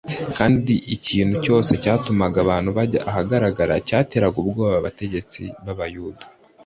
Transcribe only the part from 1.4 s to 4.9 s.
cyose cyatumaga abantu bajya ahagaragara cyateraga ubwoba